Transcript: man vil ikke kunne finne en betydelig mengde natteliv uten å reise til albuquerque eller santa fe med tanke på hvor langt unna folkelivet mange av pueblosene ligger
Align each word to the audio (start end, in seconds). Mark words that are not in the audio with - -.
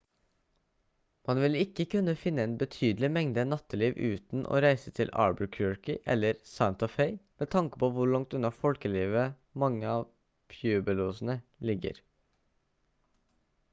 man 1.31 1.39
vil 1.41 1.55
ikke 1.57 1.83
kunne 1.89 2.13
finne 2.21 2.43
en 2.49 2.53
betydelig 2.61 3.09
mengde 3.17 3.43
natteliv 3.49 3.99
uten 4.07 4.47
å 4.55 4.61
reise 4.65 4.93
til 4.99 5.11
albuquerque 5.25 5.97
eller 6.15 6.39
santa 6.53 6.89
fe 6.95 7.07
med 7.43 7.51
tanke 7.57 7.81
på 7.83 7.89
hvor 7.97 8.09
langt 8.13 8.33
unna 8.39 8.51
folkelivet 8.63 9.37
mange 9.65 9.91
av 9.97 10.03
pueblosene 10.55 11.37
ligger 11.71 12.01